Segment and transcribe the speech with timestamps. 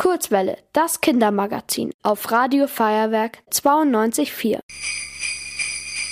[0.00, 4.60] Kurzwelle, das Kindermagazin auf Radio Feuerwerk 92.4.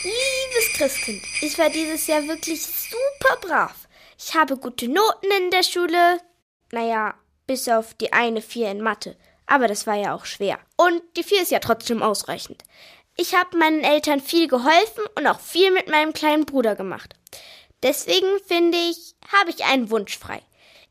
[0.04, 3.88] Liebes Christkind, ich war dieses Jahr wirklich super brav.
[4.18, 6.20] Ich habe gute Noten in der Schule.
[6.70, 7.14] Naja,
[7.46, 9.16] bis auf die eine Vier in Mathe.
[9.46, 10.58] Aber das war ja auch schwer.
[10.76, 12.64] Und die Vier ist ja trotzdem ausreichend.
[13.16, 17.14] Ich habe meinen Eltern viel geholfen und auch viel mit meinem kleinen Bruder gemacht.
[17.82, 20.42] Deswegen finde ich, habe ich einen Wunsch frei.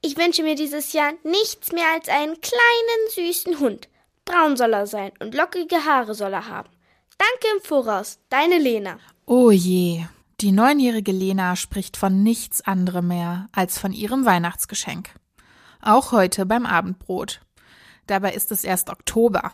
[0.02, 3.89] Ich wünsche mir dieses Jahr nichts mehr als einen kleinen, süßen Hund.
[4.25, 6.69] Braun soll er sein und lockige Haare soll er haben.
[7.18, 9.00] Danke im Voraus, deine Lena.
[9.25, 10.05] Oh je,
[10.39, 15.10] die neunjährige Lena spricht von nichts anderem mehr als von ihrem Weihnachtsgeschenk.
[15.82, 17.41] Auch heute beim Abendbrot.
[18.05, 19.54] Dabei ist es erst Oktober.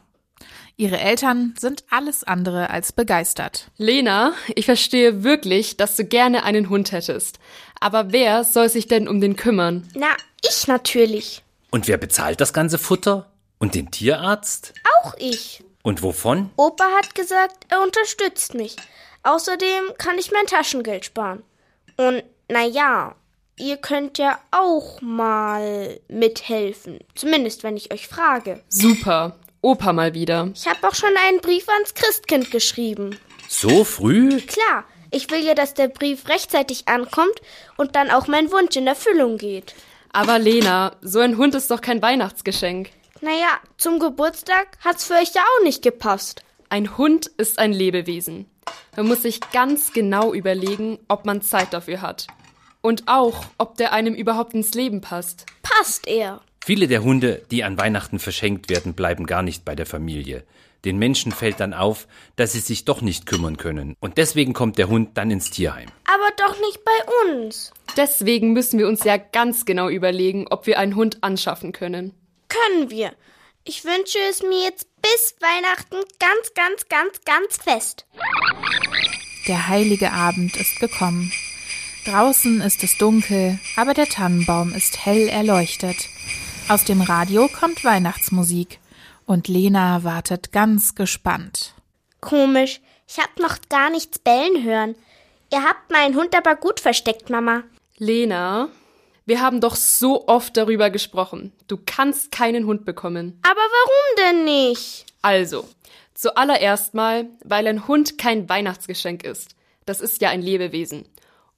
[0.75, 3.71] Ihre Eltern sind alles andere als begeistert.
[3.77, 7.39] Lena, ich verstehe wirklich, dass du gerne einen Hund hättest.
[7.79, 9.87] Aber wer soll sich denn um den kümmern?
[9.95, 10.09] Na,
[10.43, 11.43] ich natürlich.
[11.71, 13.31] Und wer bezahlt das ganze Futter?
[13.57, 14.73] Und den Tierarzt?
[15.01, 15.63] Auch ich.
[15.83, 16.51] Und wovon?
[16.55, 18.75] Opa hat gesagt, er unterstützt mich.
[19.23, 21.43] Außerdem kann ich mein Taschengeld sparen.
[21.97, 23.15] Und na ja,
[23.57, 26.99] ihr könnt ja auch mal mithelfen.
[27.15, 28.61] Zumindest, wenn ich euch frage.
[28.69, 29.37] Super.
[29.61, 30.51] Opa mal wieder.
[30.53, 33.17] Ich habe auch schon einen Brief ans Christkind geschrieben.
[33.47, 34.41] So früh?
[34.41, 37.41] Klar, ich will ja, dass der Brief rechtzeitig ankommt
[37.77, 39.73] und dann auch mein Wunsch in Erfüllung geht.
[40.15, 42.91] Aber Lena, so ein Hund ist doch kein Weihnachtsgeschenk.
[43.21, 46.43] Naja, zum Geburtstag hat's für euch ja auch nicht gepasst.
[46.69, 48.45] Ein Hund ist ein Lebewesen.
[48.95, 52.27] Man muss sich ganz genau überlegen, ob man Zeit dafür hat.
[52.83, 55.45] Und auch, ob der einem überhaupt ins Leben passt.
[55.61, 56.41] Passt er.
[56.65, 60.43] Viele der Hunde, die an Weihnachten verschenkt werden, bleiben gar nicht bei der Familie.
[60.83, 63.95] Den Menschen fällt dann auf, dass sie sich doch nicht kümmern können.
[64.01, 65.87] Und deswegen kommt der Hund dann ins Tierheim.
[66.13, 67.71] Aber doch nicht bei uns.
[67.95, 72.13] Deswegen müssen wir uns ja ganz genau überlegen, ob wir einen Hund anschaffen können.
[72.49, 73.13] Können wir.
[73.63, 78.05] Ich wünsche es mir jetzt bis Weihnachten ganz, ganz, ganz, ganz fest.
[79.47, 81.31] Der heilige Abend ist gekommen.
[82.05, 86.09] Draußen ist es dunkel, aber der Tannenbaum ist hell erleuchtet.
[86.67, 88.79] Aus dem Radio kommt Weihnachtsmusik
[89.25, 91.73] und Lena wartet ganz gespannt.
[92.19, 94.95] Komisch, ich hab noch gar nichts bellen hören.
[95.53, 97.63] Ihr habt meinen Hund aber gut versteckt, Mama.
[97.97, 98.67] Lena,
[99.25, 101.53] wir haben doch so oft darüber gesprochen.
[101.69, 103.39] Du kannst keinen Hund bekommen.
[103.43, 105.05] Aber warum denn nicht?
[105.21, 105.69] Also,
[106.15, 109.55] zuallererst mal, weil ein Hund kein Weihnachtsgeschenk ist.
[109.85, 111.05] Das ist ja ein Lebewesen.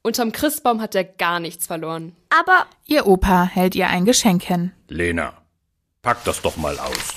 [0.06, 2.16] Unterm Christbaum hat er gar nichts verloren.
[2.30, 4.72] Aber Ihr Opa hält ihr ein Geschenk hin.
[4.88, 5.34] Lena,
[6.04, 7.16] pack das doch mal aus.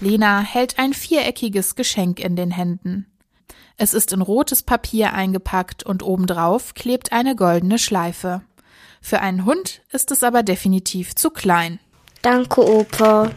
[0.00, 3.06] Lena hält ein viereckiges Geschenk in den Händen.
[3.78, 8.42] Es ist in rotes Papier eingepackt und obendrauf klebt eine goldene Schleife.
[9.00, 11.80] Für einen Hund ist es aber definitiv zu klein.
[12.20, 13.30] danke, Opa.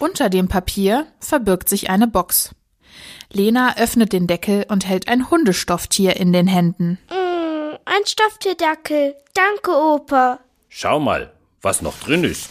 [0.00, 2.50] Unter dem Papier verbirgt sich eine Box.
[3.30, 6.98] Lena öffnet den Deckel und hält ein Hundestofftier in den Händen.
[7.10, 9.14] Mm, ein Stofftierdackel.
[9.34, 10.40] Danke, Opa.
[10.68, 11.32] Schau mal,
[11.62, 12.50] was noch drin ist.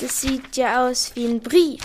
[0.00, 1.80] Das sieht ja aus wie ein Brief.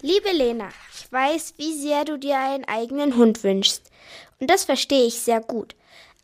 [0.00, 3.90] Liebe Lena, ich weiß, wie sehr du dir einen eigenen Hund wünschst.
[4.38, 5.74] Und das verstehe ich sehr gut.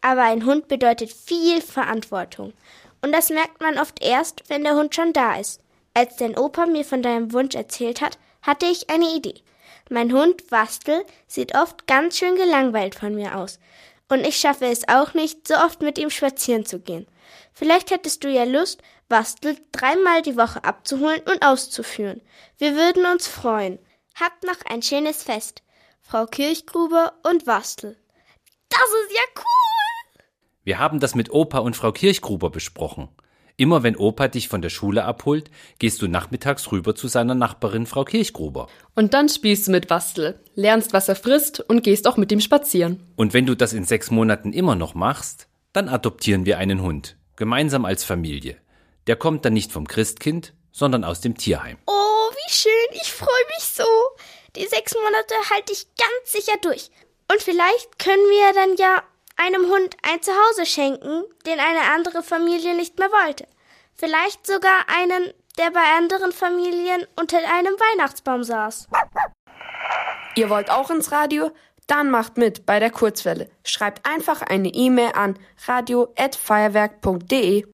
[0.00, 2.52] Aber ein Hund bedeutet viel Verantwortung.
[3.00, 5.60] Und das merkt man oft erst, wenn der Hund schon da ist.
[5.94, 9.34] Als dein Opa mir von deinem Wunsch erzählt hat, hatte ich eine Idee.
[9.90, 13.58] Mein Hund Wastel sieht oft ganz schön gelangweilt von mir aus.
[14.08, 17.06] Und ich schaffe es auch nicht, so oft mit ihm spazieren zu gehen.
[17.52, 22.20] Vielleicht hättest du ja Lust, Wastel dreimal die Woche abzuholen und auszuführen.
[22.58, 23.78] Wir würden uns freuen.
[24.14, 25.62] Habt noch ein schönes Fest.
[26.00, 27.96] Frau Kirchgruber und Wastel.
[28.68, 30.22] Das ist ja cool!
[30.64, 33.08] Wir haben das mit Opa und Frau Kirchgruber besprochen.
[33.56, 37.86] Immer wenn Opa dich von der Schule abholt, gehst du nachmittags rüber zu seiner Nachbarin
[37.86, 38.68] Frau Kirchgruber.
[38.94, 42.40] Und dann spielst du mit Wastel, lernst, was er frisst und gehst auch mit ihm
[42.40, 43.02] spazieren.
[43.16, 47.16] Und wenn du das in sechs Monaten immer noch machst, dann adoptieren wir einen Hund.
[47.36, 48.56] Gemeinsam als Familie.
[49.06, 51.76] Der kommt dann nicht vom Christkind, sondern aus dem Tierheim.
[51.86, 53.00] Oh, wie schön.
[53.02, 53.84] Ich freue mich so.
[54.56, 56.90] Die sechs Monate halte ich ganz sicher durch.
[57.30, 59.02] Und vielleicht können wir dann ja
[59.36, 63.46] einem Hund ein Zuhause schenken, den eine andere Familie nicht mehr wollte.
[63.94, 68.88] Vielleicht sogar einen, der bei anderen Familien unter einem Weihnachtsbaum saß.
[70.34, 71.50] Ihr wollt auch ins Radio?
[71.86, 73.50] Dann macht mit bei der Kurzwelle.
[73.64, 77.66] Schreibt einfach eine E-Mail an radio@feuerwerk.de.